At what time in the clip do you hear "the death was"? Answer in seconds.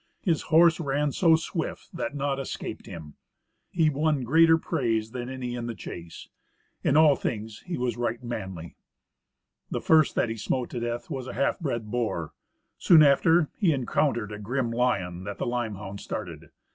10.79-11.27